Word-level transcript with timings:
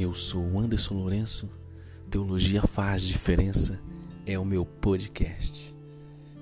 Eu 0.00 0.14
sou 0.14 0.42
o 0.42 0.58
Anderson 0.58 0.94
Lourenço. 0.94 1.46
Teologia 2.10 2.62
faz 2.62 3.02
diferença 3.02 3.78
é 4.24 4.38
o 4.38 4.46
meu 4.46 4.64
podcast. 4.64 5.76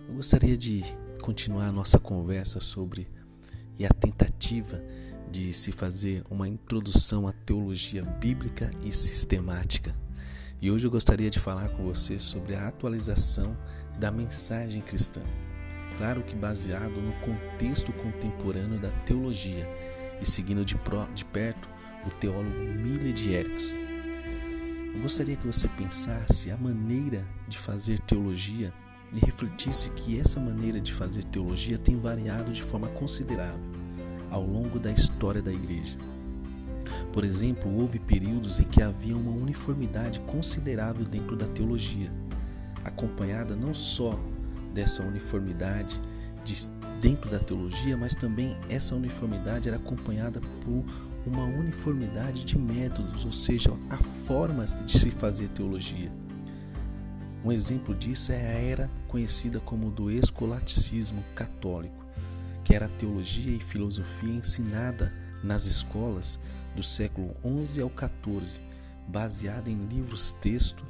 Eu 0.09 0.15
gostaria 0.15 0.57
de 0.57 0.85
continuar 1.21 1.67
a 1.67 1.73
nossa 1.73 1.99
conversa 1.99 2.61
sobre 2.61 3.09
e 3.77 3.85
a 3.85 3.89
tentativa 3.89 4.81
de 5.29 5.53
se 5.53 5.73
fazer 5.73 6.23
uma 6.31 6.47
introdução 6.47 7.27
à 7.27 7.33
teologia 7.33 8.05
bíblica 8.05 8.71
e 8.85 8.93
sistemática. 8.93 9.93
E 10.63 10.71
hoje 10.71 10.87
eu 10.87 10.91
gostaria 10.93 11.29
de 11.29 11.41
falar 11.41 11.69
com 11.71 11.83
você 11.83 12.17
sobre 12.21 12.55
a 12.55 12.69
atualização 12.69 13.59
da 13.99 14.13
mensagem 14.13 14.83
cristã. 14.83 15.23
Claro 15.97 16.23
que 16.23 16.37
baseado 16.37 17.03
no 17.03 17.13
contexto 17.15 17.93
contemporâneo 17.95 18.79
da 18.79 18.93
teologia 19.05 19.69
e 20.23 20.27
seguindo 20.27 20.65
de, 20.65 20.77
pro, 20.77 21.13
de 21.13 21.25
perto 21.25 21.69
o 22.07 22.11
teólogo 22.11 22.59
Miller 22.59 23.13
de 23.13 23.33
Erickson. 23.33 23.77
Eu 24.95 25.03
gostaria 25.03 25.37
que 25.37 25.47
você 25.47 25.69
pensasse 25.69 26.51
a 26.51 26.57
maneira 26.57 27.25
de 27.47 27.59
fazer 27.59 28.01
teologia 28.01 28.73
e 29.13 29.25
refletisse 29.25 29.91
que 29.91 30.19
essa 30.19 30.39
maneira 30.41 30.81
de 30.81 30.93
fazer 30.93 31.25
teologia 31.25 31.79
tem 31.79 31.99
variado 31.99 32.53
de 32.53 32.63
forma 32.63 32.89
considerável 32.89 33.61
ao 34.31 34.45
longo 34.45 34.79
da 34.79 34.91
história 34.91 35.41
da 35.41 35.53
igreja. 35.53 35.97
Por 37.13 37.25
exemplo, 37.25 37.75
houve 37.75 37.99
períodos 37.99 38.61
em 38.61 38.65
que 38.65 38.83
havia 38.83 39.17
uma 39.17 39.33
uniformidade 39.33 40.21
considerável 40.21 41.05
dentro 41.05 41.37
da 41.37 41.47
teologia, 41.47 42.13
acompanhada 42.85 43.55
não 43.55 43.73
só 43.73 44.19
dessa 44.73 45.03
uniformidade 45.03 46.01
de, 46.45 46.55
dentro 47.01 47.31
da 47.31 47.39
teologia, 47.39 47.97
mas 47.97 48.15
também 48.15 48.57
essa 48.69 48.95
uniformidade 48.95 49.69
era 49.69 49.77
acompanhada 49.77 50.41
por 50.41 50.85
uma 51.29 51.45
uniformidade 51.45 52.45
de 52.45 52.59
métodos, 52.59 53.25
ou 53.25 53.33
seja, 53.33 53.71
a 53.91 53.99
formas 53.99 54.75
de 54.75 54.91
se 54.91 55.11
fazer 55.11 55.49
teologia. 55.49 56.11
Um 57.45 57.53
exemplo 57.53 57.95
disso 57.95 58.33
é 58.33 58.37
a 58.37 58.59
era 58.59 58.91
conhecida 59.07 59.61
como 59.61 59.91
do 59.91 60.11
escolasticismo 60.11 61.23
católico, 61.35 62.05
que 62.65 62.75
era 62.75 62.87
a 62.87 62.91
teologia 62.91 63.55
e 63.55 63.61
filosofia 63.61 64.33
ensinada 64.33 65.13
nas 65.45 65.67
escolas 65.67 66.41
do 66.75 66.83
século 66.83 67.35
XI 67.65 67.83
ao 67.83 67.91
XIV, 67.91 68.63
baseada 69.07 69.71
em 69.71 69.87
livros-texto 69.87 70.85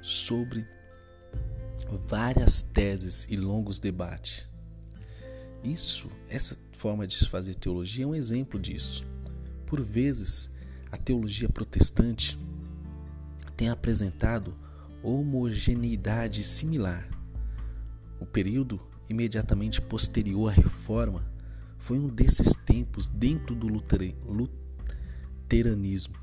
sobre 0.00 0.66
várias 2.04 2.62
teses 2.62 3.26
e 3.30 3.36
longos 3.36 3.78
debates. 3.78 4.48
Isso, 5.62 6.10
essa 6.28 6.56
forma 6.72 7.06
de 7.06 7.14
se 7.14 7.28
fazer 7.28 7.54
teologia 7.54 8.04
é 8.04 8.06
um 8.08 8.14
exemplo 8.14 8.58
disso. 8.58 9.11
Por 9.72 9.80
vezes, 9.80 10.50
a 10.90 10.98
teologia 10.98 11.48
protestante 11.48 12.38
tem 13.56 13.70
apresentado 13.70 14.54
homogeneidade 15.02 16.44
similar. 16.44 17.08
O 18.20 18.26
período 18.26 18.78
imediatamente 19.08 19.80
posterior 19.80 20.50
à 20.50 20.52
reforma 20.52 21.24
foi 21.78 21.98
um 21.98 22.06
desses 22.06 22.52
tempos 22.52 23.08
dentro 23.08 23.54
do 23.54 23.66
luteranismo. 23.66 26.16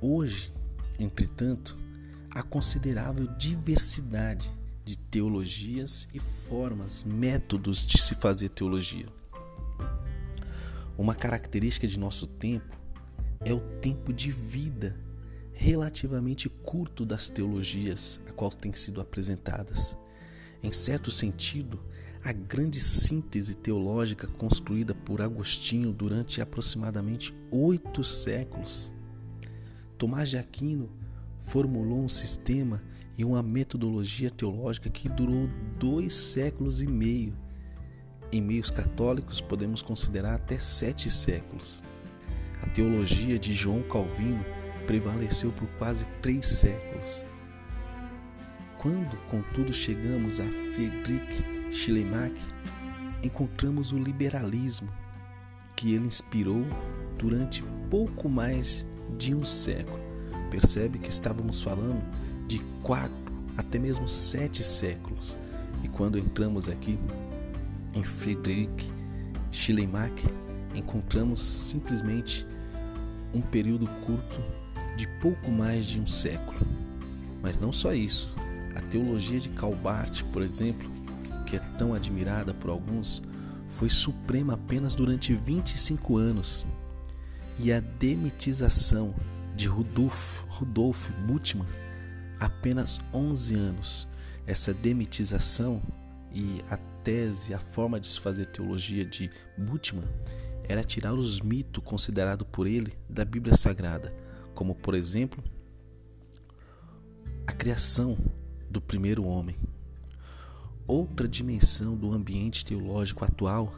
Hoje, 0.00 0.52
entretanto, 0.98 1.78
há 2.28 2.42
considerável 2.42 3.28
diversidade 3.36 4.52
de 4.84 4.98
teologias 4.98 6.08
e 6.12 6.18
formas, 6.18 7.04
métodos 7.04 7.86
de 7.86 8.02
se 8.02 8.16
fazer 8.16 8.48
teologia. 8.48 9.06
Uma 11.00 11.14
característica 11.14 11.88
de 11.88 11.98
nosso 11.98 12.26
tempo 12.26 12.78
é 13.42 13.54
o 13.54 13.60
tempo 13.80 14.12
de 14.12 14.30
vida 14.30 15.00
relativamente 15.50 16.46
curto 16.46 17.06
das 17.06 17.30
teologias 17.30 18.20
a 18.28 18.32
qual 18.32 18.50
têm 18.50 18.70
sido 18.74 19.00
apresentadas. 19.00 19.96
Em 20.62 20.70
certo 20.70 21.10
sentido, 21.10 21.80
a 22.22 22.32
grande 22.32 22.82
síntese 22.82 23.54
teológica 23.54 24.26
construída 24.26 24.94
por 24.94 25.22
Agostinho 25.22 25.90
durante 25.90 26.42
aproximadamente 26.42 27.34
oito 27.50 28.04
séculos. 28.04 28.94
Tomás 29.96 30.28
de 30.28 30.36
Aquino 30.36 30.90
formulou 31.46 32.04
um 32.04 32.10
sistema 32.10 32.82
e 33.16 33.24
uma 33.24 33.42
metodologia 33.42 34.30
teológica 34.30 34.90
que 34.90 35.08
durou 35.08 35.48
dois 35.78 36.12
séculos 36.12 36.82
e 36.82 36.86
meio. 36.86 37.34
Em 38.32 38.40
meios 38.40 38.70
católicos, 38.70 39.40
podemos 39.40 39.82
considerar 39.82 40.34
até 40.34 40.56
sete 40.56 41.10
séculos. 41.10 41.82
A 42.62 42.66
teologia 42.68 43.36
de 43.40 43.52
João 43.52 43.82
Calvino 43.82 44.44
prevaleceu 44.86 45.50
por 45.50 45.66
quase 45.78 46.04
três 46.22 46.46
séculos. 46.46 47.24
Quando, 48.78 49.16
contudo, 49.28 49.72
chegamos 49.72 50.38
a 50.38 50.44
Friedrich 50.44 51.44
Schleiermacher, 51.72 52.40
encontramos 53.20 53.90
o 53.90 53.98
liberalismo 53.98 54.88
que 55.74 55.94
ele 55.94 56.06
inspirou 56.06 56.64
durante 57.18 57.64
pouco 57.90 58.28
mais 58.28 58.86
de 59.18 59.34
um 59.34 59.44
século. 59.44 59.98
Percebe 60.50 61.00
que 61.00 61.10
estávamos 61.10 61.62
falando 61.62 62.02
de 62.46 62.60
quatro 62.82 63.12
até 63.56 63.76
mesmo 63.76 64.06
sete 64.06 64.62
séculos. 64.62 65.36
E 65.82 65.88
quando 65.88 66.18
entramos 66.18 66.68
aqui 66.68 66.96
em 67.94 68.04
Friedrich 68.04 68.92
Schleiermacher, 69.50 70.30
encontramos 70.74 71.40
simplesmente 71.40 72.46
um 73.34 73.40
período 73.40 73.86
curto 74.04 74.40
de 74.96 75.06
pouco 75.20 75.50
mais 75.50 75.86
de 75.86 76.00
um 76.00 76.06
século. 76.06 76.58
Mas 77.42 77.56
não 77.56 77.72
só 77.72 77.92
isso. 77.92 78.34
A 78.76 78.80
teologia 78.82 79.40
de 79.40 79.48
Calbart, 79.50 80.22
por 80.32 80.42
exemplo, 80.42 80.90
que 81.46 81.56
é 81.56 81.58
tão 81.78 81.94
admirada 81.94 82.54
por 82.54 82.70
alguns, 82.70 83.22
foi 83.68 83.88
suprema 83.88 84.54
apenas 84.54 84.94
durante 84.94 85.34
25 85.34 86.16
anos. 86.16 86.66
E 87.58 87.72
a 87.72 87.80
demitização 87.80 89.14
de 89.56 89.66
Rudolf, 89.66 90.44
Rudolf 90.48 91.08
Bultmann, 91.26 91.68
apenas 92.38 93.00
11 93.12 93.54
anos. 93.54 94.08
Essa 94.46 94.72
demitização 94.72 95.82
e 96.32 96.60
a 96.70 96.76
tese, 96.76 97.54
a 97.54 97.58
forma 97.58 97.98
de 97.98 98.06
se 98.06 98.20
fazer 98.20 98.46
teologia 98.46 99.04
de 99.04 99.30
Bultmann 99.56 100.06
era 100.64 100.84
tirar 100.84 101.14
os 101.14 101.40
mitos 101.40 101.82
considerados 101.82 102.46
por 102.50 102.66
ele 102.66 102.92
da 103.08 103.24
Bíblia 103.24 103.56
Sagrada, 103.56 104.14
como 104.54 104.74
por 104.74 104.94
exemplo 104.94 105.42
a 107.46 107.52
criação 107.52 108.16
do 108.68 108.80
primeiro 108.80 109.24
homem. 109.24 109.56
Outra 110.86 111.28
dimensão 111.28 111.96
do 111.96 112.12
ambiente 112.12 112.64
teológico 112.64 113.24
atual 113.24 113.74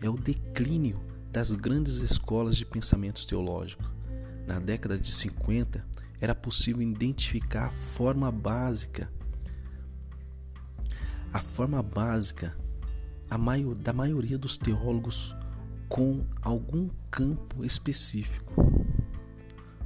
é 0.00 0.08
o 0.08 0.16
declínio 0.16 1.00
das 1.30 1.50
grandes 1.50 1.96
escolas 1.96 2.56
de 2.56 2.64
pensamentos 2.64 3.24
teológicos 3.24 3.92
na 4.46 4.58
década 4.58 4.98
de 4.98 5.10
50, 5.10 5.84
era 6.20 6.34
possível 6.34 6.82
identificar 6.82 7.66
a 7.66 7.70
forma 7.70 8.30
básica, 8.30 9.10
a 11.32 11.38
forma 11.38 11.82
básica 11.82 12.54
a 13.30 13.38
maior, 13.38 13.74
da 13.74 13.92
maioria 13.92 14.36
dos 14.36 14.56
teólogos 14.56 15.34
com 15.88 16.24
algum 16.42 16.88
campo 17.10 17.64
específico, 17.64 18.54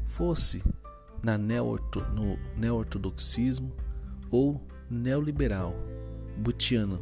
fosse 0.04 0.62
na 1.22 1.38
neorto, 1.38 2.00
no 2.12 2.36
neortodoxismo 2.56 3.72
ou 4.30 4.60
neoliberal, 4.90 5.74
butiano, 6.36 7.00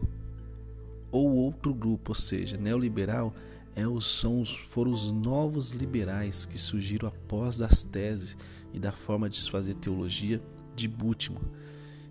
ou 1.11 1.31
outro 1.32 1.72
grupo, 1.72 2.11
ou 2.11 2.14
seja, 2.14 2.56
neoliberal 2.56 3.35
é 3.75 3.87
os, 3.87 4.06
são 4.20 4.41
os, 4.41 4.55
foram 4.55 4.91
os 4.91 5.11
novos 5.11 5.70
liberais 5.70 6.44
que 6.44 6.58
surgiram 6.58 7.08
após 7.08 7.58
das 7.58 7.82
teses 7.82 8.37
e 8.73 8.79
da 8.79 8.93
forma 8.93 9.29
de 9.29 9.37
se 9.37 9.50
fazer 9.50 9.75
teologia 9.75 10.43
de 10.75 10.88
Bultmann. 10.88 11.43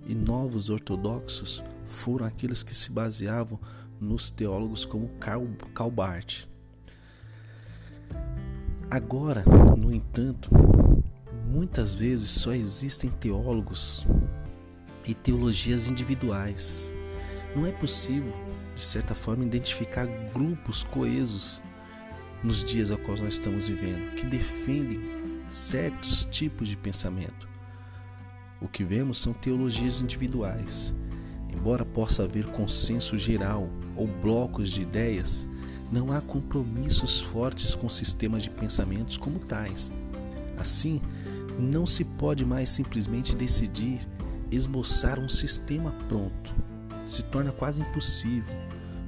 E 0.06 0.14
novos 0.14 0.70
ortodoxos 0.70 1.64
foram 1.88 2.26
aqueles 2.26 2.64
que 2.64 2.76
se 2.76 2.92
baseavam 2.92 3.60
nos 4.00 4.30
teólogos 4.30 4.86
como 4.86 5.10
Karl, 5.20 5.48
Barth. 5.92 6.48
Agora, 8.92 9.44
no 9.78 9.94
entanto, 9.94 10.50
muitas 11.48 11.94
vezes 11.94 12.30
só 12.30 12.54
existem 12.54 13.10
teólogos 13.10 14.06
e 15.06 15.14
teologias 15.14 15.88
individuais. 15.88 16.94
Não 17.56 17.66
é 17.66 17.72
possível 17.72 18.34
de 18.74 18.82
certa 18.82 19.14
forma, 19.14 19.46
identificar 19.46 20.06
grupos 20.34 20.84
coesos 20.84 21.62
nos 22.44 22.64
dias 22.64 22.92
a 22.92 22.98
quais 22.98 23.22
nós 23.22 23.36
estamos 23.36 23.68
vivendo, 23.68 24.16
que 24.16 24.26
defendem 24.26 25.00
certos 25.50 26.26
tipos 26.26 26.68
de 26.68 26.76
pensamento. 26.76 27.48
O 28.64 28.68
que 28.68 28.84
vemos 28.84 29.18
são 29.18 29.34
teologias 29.34 30.02
individuais. 30.02 30.96
Embora 31.54 31.84
possa 31.84 32.24
haver 32.24 32.48
consenso 32.48 33.18
geral 33.18 33.70
ou 33.96 34.08
blocos 34.08 34.72
de 34.72 34.82
ideias, 34.82 35.48
não 35.92 36.12
há 36.12 36.22
compromissos 36.22 37.20
fortes 37.20 37.76
com 37.76 37.90
sistemas 37.90 38.42
de 38.42 38.50
pensamentos 38.50 39.18
como 39.18 39.38
tais. 39.38 39.92
Assim, 40.58 41.02
não 41.60 41.86
se 41.86 42.04
pode 42.04 42.46
mais 42.46 42.70
simplesmente 42.70 43.36
decidir 43.36 44.00
esboçar 44.50 45.20
um 45.20 45.28
sistema 45.28 45.92
pronto. 46.08 46.56
Se 47.06 47.22
torna 47.24 47.52
quase 47.52 47.82
impossível. 47.82 48.56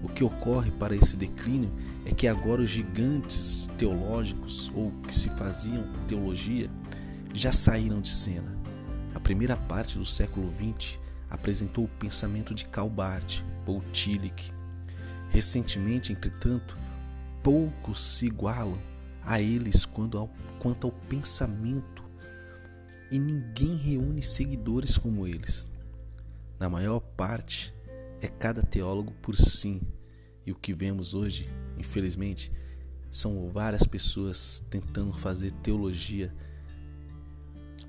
O 0.03 0.09
que 0.09 0.23
ocorre 0.23 0.69
para 0.69 0.95
esse 0.95 1.15
declínio 1.15 1.73
é 2.05 2.13
que 2.13 2.27
agora 2.27 2.61
os 2.61 2.69
gigantes 2.69 3.67
teológicos 3.77 4.71
ou 4.75 4.91
que 5.07 5.15
se 5.15 5.29
faziam 5.29 5.89
teologia 6.07 6.69
já 7.33 7.51
saíram 7.51 8.01
de 8.01 8.09
cena. 8.09 8.64
Primeira 9.25 9.57
parte 9.57 9.97
do 9.97 10.05
século 10.05 10.51
XX 10.51 10.99
apresentou 11.31 11.85
o 11.85 11.87
pensamento 11.87 12.53
de 12.53 12.63
Calbart 12.65 13.41
ou 13.65 13.81
Tillich. 13.91 14.53
Recentemente, 15.31 16.13
entretanto, 16.13 16.77
poucos 17.41 17.99
se 17.99 18.27
igualam 18.27 18.77
a 19.23 19.41
eles 19.41 19.89
ao, 20.13 20.29
quanto 20.59 20.85
ao 20.85 20.93
pensamento 20.93 22.03
e 23.09 23.17
ninguém 23.17 23.75
reúne 23.75 24.21
seguidores 24.21 24.95
como 24.95 25.25
eles. 25.25 25.67
Na 26.59 26.69
maior 26.69 26.99
parte, 26.99 27.73
é 28.21 28.27
cada 28.27 28.61
teólogo 28.61 29.11
por 29.23 29.35
si, 29.35 29.81
e 30.45 30.51
o 30.51 30.55
que 30.55 30.71
vemos 30.71 31.15
hoje, 31.15 31.49
infelizmente, 31.79 32.51
são 33.09 33.49
várias 33.49 33.87
pessoas 33.87 34.63
tentando 34.69 35.17
fazer 35.17 35.51
teologia 35.51 36.31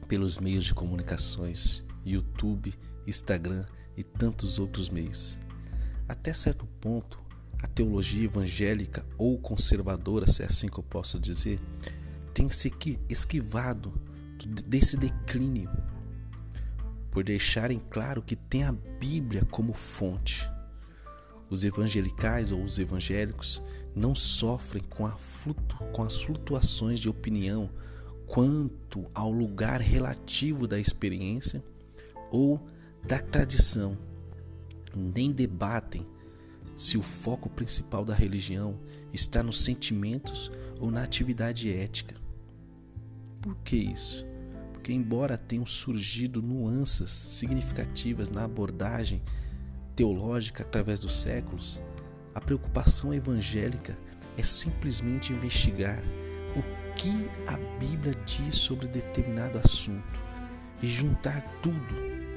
pelos 0.08 0.38
meios 0.38 0.64
de 0.64 0.74
comunicações, 0.74 1.84
YouTube, 2.04 2.74
Instagram 3.06 3.64
e 3.96 4.02
tantos 4.02 4.58
outros 4.58 4.88
meios. 4.88 5.38
Até 6.08 6.32
certo 6.32 6.66
ponto, 6.80 7.18
a 7.62 7.66
teologia 7.66 8.24
evangélica 8.24 9.04
ou 9.18 9.38
conservadora, 9.38 10.26
se 10.26 10.42
é 10.42 10.46
assim 10.46 10.68
que 10.68 10.78
eu 10.78 10.84
posso 10.84 11.18
dizer, 11.18 11.60
tem 12.32 12.48
se 12.50 12.72
esquivado 13.08 13.92
desse 14.66 14.96
declínio 14.96 15.70
por 17.10 17.24
deixarem 17.24 17.80
claro 17.90 18.20
que 18.20 18.36
tem 18.36 18.64
a 18.64 18.72
Bíblia 18.72 19.44
como 19.50 19.72
fonte. 19.72 20.48
Os 21.48 21.64
evangelicais 21.64 22.50
ou 22.50 22.62
os 22.62 22.78
evangélicos 22.78 23.62
não 23.94 24.14
sofrem 24.14 24.82
com, 24.82 25.08
flutu, 25.08 25.76
com 25.92 26.02
as 26.02 26.20
flutuações 26.20 27.00
de 27.00 27.08
opinião 27.08 27.70
quanto 28.26 29.08
ao 29.14 29.30
lugar 29.30 29.80
relativo 29.80 30.66
da 30.66 30.78
experiência 30.78 31.62
ou 32.30 32.60
da 33.06 33.18
tradição, 33.18 33.96
nem 34.94 35.30
debatem 35.30 36.06
se 36.76 36.98
o 36.98 37.02
foco 37.02 37.48
principal 37.48 38.04
da 38.04 38.14
religião 38.14 38.78
está 39.12 39.42
nos 39.42 39.60
sentimentos 39.60 40.50
ou 40.78 40.90
na 40.90 41.02
atividade 41.02 41.72
ética. 41.72 42.16
Por 43.40 43.56
que 43.58 43.76
isso? 43.76 44.26
Porque, 44.72 44.92
embora 44.92 45.38
tenham 45.38 45.64
surgido 45.64 46.42
nuances 46.42 47.10
significativas 47.10 48.28
na 48.28 48.44
abordagem 48.44 49.22
teológica 49.94 50.62
através 50.62 51.00
dos 51.00 51.22
séculos, 51.22 51.80
a 52.34 52.40
preocupação 52.40 53.14
evangélica 53.14 53.96
é 54.36 54.42
simplesmente 54.42 55.32
investigar 55.32 56.02
que 56.96 57.30
a 57.46 57.56
Bíblia 57.78 58.12
diz 58.24 58.56
sobre 58.56 58.88
determinado 58.88 59.58
assunto 59.58 60.20
e 60.82 60.86
juntar 60.86 61.42
tudo, 61.62 61.94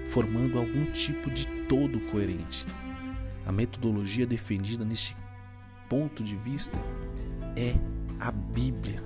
formando 0.09 0.59
algum 0.59 0.85
tipo 0.91 1.31
de 1.31 1.47
todo 1.67 1.99
coerente. 2.11 2.65
A 3.45 3.51
metodologia 3.51 4.27
defendida 4.27 4.85
neste 4.85 5.15
ponto 5.89 6.23
de 6.23 6.35
vista 6.35 6.79
é 7.55 7.73
a 8.19 8.31
Bíblia 8.31 9.01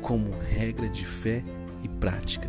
como 0.00 0.30
regra 0.38 0.88
de 0.88 1.04
fé 1.04 1.44
e 1.82 1.88
prática. 1.88 2.48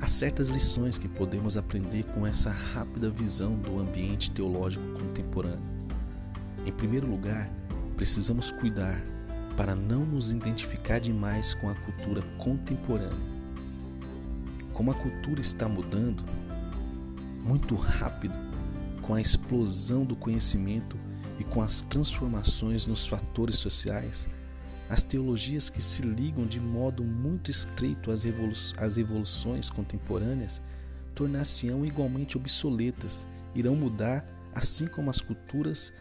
Há 0.00 0.06
certas 0.08 0.48
lições 0.48 0.98
que 0.98 1.06
podemos 1.06 1.56
aprender 1.56 2.04
com 2.06 2.26
essa 2.26 2.50
rápida 2.50 3.08
visão 3.08 3.54
do 3.54 3.78
ambiente 3.78 4.30
teológico 4.30 4.84
contemporâneo. 4.98 5.62
Em 6.66 6.72
primeiro 6.72 7.06
lugar, 7.06 7.48
precisamos 7.96 8.50
cuidar 8.50 9.00
para 9.56 9.74
não 9.74 10.04
nos 10.04 10.32
identificar 10.32 10.98
demais 10.98 11.54
com 11.54 11.68
a 11.68 11.74
cultura 11.74 12.22
contemporânea. 12.38 13.32
Como 14.72 14.90
a 14.90 14.94
cultura 14.94 15.40
está 15.40 15.68
mudando 15.68 16.24
muito 17.44 17.74
rápido, 17.74 18.34
com 19.02 19.14
a 19.14 19.20
explosão 19.20 20.04
do 20.04 20.16
conhecimento 20.16 20.96
e 21.38 21.44
com 21.44 21.60
as 21.62 21.82
transformações 21.82 22.86
nos 22.86 23.06
fatores 23.06 23.56
sociais, 23.56 24.28
as 24.88 25.02
teologias 25.02 25.70
que 25.70 25.82
se 25.82 26.02
ligam 26.02 26.46
de 26.46 26.60
modo 26.60 27.02
muito 27.02 27.50
estreito 27.50 28.10
às, 28.10 28.24
evolu 28.24 28.52
às 28.78 28.96
evoluções 28.96 29.70
contemporâneas 29.70 30.60
tornar-se-ão 31.14 31.84
igualmente 31.84 32.36
obsoletas, 32.36 33.26
irão 33.54 33.76
mudar, 33.76 34.24
assim 34.54 34.86
como 34.86 35.10
as 35.10 35.20
culturas 35.20 35.92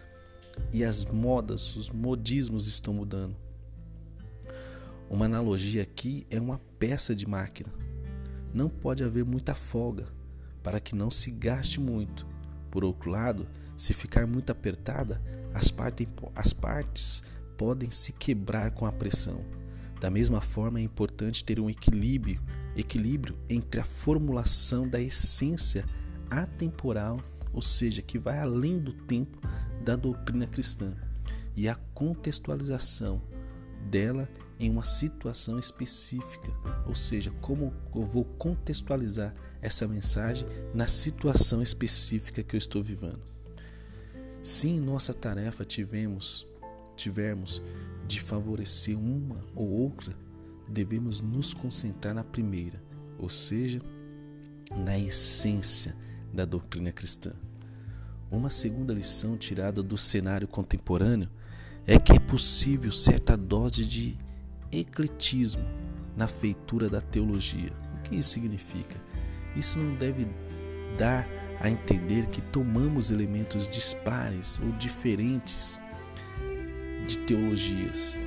e 0.74 0.83
as 0.83 1.06
modas, 1.06 1.75
os 1.75 1.89
modismos 1.89 2.68
estão 2.68 2.94
mudando. 2.94 3.36
Uma 5.09 5.25
analogia 5.25 5.81
aqui 5.81 6.25
é 6.30 6.39
uma 6.39 6.59
peça 6.80 7.13
de 7.13 7.27
máquina. 7.27 7.69
Não 8.53 8.69
pode 8.69 9.03
haver 9.03 9.25
muita 9.25 9.53
folga 9.53 10.07
para 10.63 10.80
que 10.80 10.95
não 10.95 11.12
se 11.12 11.31
gaste 11.31 11.80
muito. 11.80 12.25
Por 12.69 12.86
outro 12.86 13.09
lado, 13.09 13.48
se 13.75 13.94
ficar 13.94 14.25
muito 14.25 14.51
apertada, 14.51 15.21
as, 15.53 15.69
parte, 15.69 16.07
as 16.36 16.53
partes 16.53 17.24
podem 17.57 17.92
se 17.92 18.13
quebrar 18.13 18.71
com 18.71 18.86
a 18.86 18.92
pressão. 18.92 19.44
Da 20.00 20.09
mesma 20.09 20.42
forma, 20.42 20.80
é 20.80 20.83
importante 20.83 21.44
ter 21.44 21.59
um 21.59 21.69
equilíbrio, 21.69 22.42
equilíbrio 22.75 23.38
entre 23.50 23.81
a 23.81 23.83
formulação 23.83 24.88
da 24.88 25.00
essência 25.00 25.86
atemporal, 26.30 27.19
ou 27.53 27.62
seja, 27.62 28.01
que 28.01 28.18
vai 28.18 28.39
além 28.39 28.80
do 28.80 28.94
tempo 28.94 29.39
da 29.83 29.95
doutrina 29.95 30.48
cristã, 30.48 30.94
e 31.56 31.68
a 31.68 31.75
contextualização 31.94 33.21
dela 33.89 34.30
em 34.59 34.69
uma 34.69 34.83
situação 34.83 35.57
específica, 35.57 36.51
ou 36.88 36.95
seja, 36.95 37.31
como 37.42 37.74
eu 37.95 38.06
vou 38.06 38.24
contextualizar 38.24 39.33
essa 39.62 39.88
mensagem 39.88 40.48
na 40.74 40.88
situação 40.88 41.62
específica 41.62 42.44
que 42.44 42.56
eu 42.56 42.57
estou 42.59 42.81
vivendo. 42.81 43.21
Se 44.42 44.68
em 44.68 44.80
nossa 44.80 45.13
tarefa 45.13 45.65
tivemos 45.65 46.48
tivermos 46.95 47.62
de 48.08 48.20
favorecer 48.20 48.98
uma 48.98 49.43
ou 49.55 49.67
outra, 49.67 50.15
devemos 50.70 51.22
nos 51.22 51.53
concentrar 51.53 52.13
na 52.13 52.24
primeira, 52.24 52.81
ou 53.17 53.29
seja, 53.29 53.79
na 54.75 54.98
essência 54.98 55.96
da 56.33 56.45
doutrina 56.45 56.91
cristã. 56.91 57.31
Uma 58.29 58.50
segunda 58.50 58.93
lição 58.93 59.38
tirada 59.38 59.83
do 59.83 59.97
cenário 59.97 60.47
contemporâneo 60.47 61.29
é 61.85 62.00
que 62.00 62.13
é 62.13 62.19
possível 62.19 62.91
certa 62.91 63.35
dose 63.35 63.83
de 63.83 64.17
ecletismo 64.71 65.65
na 66.15 66.27
feitura 66.27 66.89
da 66.89 67.01
teologia. 67.01 67.71
O 67.97 68.01
que 68.03 68.15
isso 68.15 68.29
significa? 68.29 68.95
Isso 69.55 69.79
não 69.79 69.95
deve 69.95 70.27
dar 70.97 71.27
a 71.59 71.69
entender 71.69 72.27
que 72.27 72.41
tomamos 72.41 73.11
elementos 73.11 73.67
dispares 73.67 74.59
ou 74.59 74.71
diferentes 74.73 75.79
de 77.07 77.19
teologias 77.19 78.17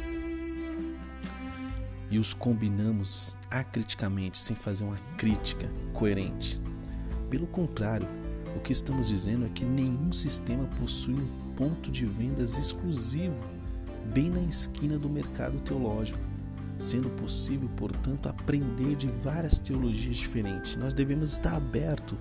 e 2.11 2.19
os 2.19 2.33
combinamos 2.35 3.37
acriticamente, 3.51 4.39
sem 4.39 4.55
fazer 4.55 4.85
uma 4.85 4.99
crítica 5.17 5.69
coerente. 5.93 6.61
Pelo 7.35 7.49
contrário, 7.49 8.07
o 8.57 8.61
que 8.61 8.71
estamos 8.71 9.09
dizendo 9.09 9.45
é 9.45 9.49
que 9.49 9.65
nenhum 9.65 10.13
sistema 10.13 10.69
possui 10.79 11.15
um 11.15 11.53
ponto 11.57 11.91
de 11.91 12.07
vendas 12.07 12.57
exclusivo 12.57 13.35
bem 14.15 14.31
na 14.31 14.43
esquina 14.43 14.97
do 14.97 15.11
mercado 15.11 15.59
teológico, 15.59 16.21
sendo 16.79 17.11
possível, 17.11 17.69
portanto, 17.77 18.29
aprender 18.29 18.95
de 18.95 19.09
várias 19.09 19.59
teologias 19.59 20.19
diferentes. 20.19 20.77
Nós 20.77 20.95
devemos 20.95 21.33
estar 21.33 21.57
abertos 21.57 22.17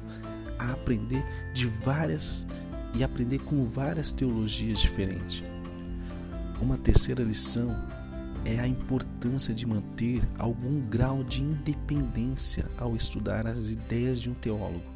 a 0.57 0.71
aprender 0.71 1.23
de 1.53 1.67
várias 1.67 2.47
e 2.95 3.03
aprender 3.03 3.37
com 3.37 3.69
várias 3.69 4.11
teologias 4.11 4.79
diferentes. 4.79 5.43
Uma 6.59 6.75
terceira 6.75 7.23
lição 7.23 7.69
é 8.45 8.59
a 8.59 8.67
importância 8.67 9.53
de 9.53 9.67
manter 9.67 10.27
algum 10.39 10.81
grau 10.89 11.23
de 11.23 11.43
independência 11.43 12.65
ao 12.79 12.95
estudar 12.95 13.45
as 13.45 13.69
ideias 13.69 14.19
de 14.19 14.31
um 14.31 14.33
teólogo. 14.33 14.92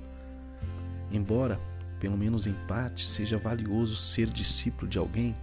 Embora, 1.12 1.60
pelo 2.00 2.18
menos 2.18 2.48
em 2.48 2.54
parte, 2.68 3.08
seja 3.08 3.38
valioso 3.38 3.96
ser 3.96 4.30
discípulo 4.30 4.88
de 4.88 4.98
alguém, 4.98 5.36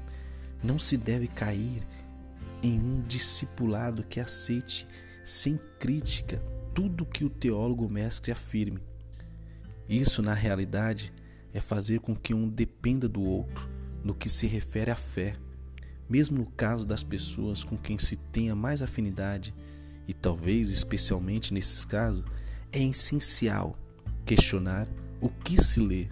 não 0.63 0.79
se 0.79 0.97
deve 0.97 1.27
cair 1.27 1.87
em 2.63 2.79
um 2.79 3.03
discipulado 3.03 4.03
que 4.03 4.21
aceite 4.21 4.87
sem 5.25 5.59
crítica 5.79 6.43
tudo 6.75 7.07
que 7.07 7.25
o 7.25 7.31
teólogo 7.31 7.89
mestre 7.89 8.33
afirme. 8.33 8.81
Isso, 9.89 10.23
na 10.23 10.35
realidade, 10.35 11.13
é 11.53 11.61
fazer 11.61 12.01
com 12.01 12.15
que 12.15 12.35
um 12.35 12.49
dependa 12.49 13.09
do 13.09 13.23
outro 13.23 13.69
no 14.03 14.15
que 14.15 14.29
se 14.29 14.47
refere 14.47 14.91
à 14.91 14.97
fé 14.97 15.37
mesmo 16.09 16.39
no 16.39 16.47
caso 16.47 16.85
das 16.85 17.03
pessoas 17.03 17.65
com 17.65 17.77
quem 17.77 17.99
se 17.99 18.17
tenha 18.17 18.55
mais 18.55 18.83
afinidade 18.83 19.55
e 20.07 20.13
talvez 20.13 20.71
especialmente 20.71 21.55
nesses 21.55 21.85
casos, 21.85 22.25
é 22.71 22.83
essencial 22.83 23.79
questionar 24.27 24.87
o 25.25 25.31
que 25.31 25.61
se 25.61 25.81
lê. 25.81 26.09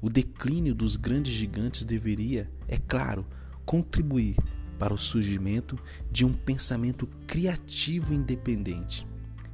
O 0.00 0.08
declínio 0.08 0.72
dos 0.72 0.94
grandes 0.94 1.32
gigantes 1.32 1.84
deveria, 1.84 2.48
é 2.68 2.78
claro, 2.78 3.26
contribuir 3.66 4.36
para 4.78 4.94
o 4.94 4.98
surgimento 4.98 5.76
de 6.08 6.24
um 6.24 6.32
pensamento 6.32 7.08
criativo 7.26 8.14
independente. 8.14 9.04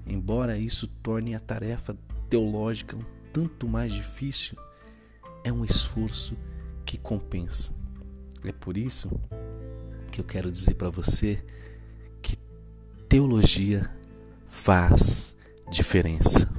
Embora 0.06 0.58
isso 0.58 0.86
torne 1.02 1.34
a 1.34 1.40
tarefa 1.40 1.96
teológica 2.28 2.94
um 2.94 3.04
tanto 3.32 3.66
mais 3.66 3.90
difícil, 3.90 4.54
é 5.42 5.50
um 5.50 5.64
esforço 5.64 6.36
que 6.84 6.98
compensa. 6.98 7.72
É 8.44 8.52
por 8.52 8.76
isso 8.76 9.18
que 10.12 10.20
eu 10.20 10.24
quero 10.26 10.52
dizer 10.52 10.74
para 10.74 10.90
você 10.90 11.42
que 12.20 12.36
teologia 13.08 13.90
faz 14.46 15.34
diferença. 15.70 16.53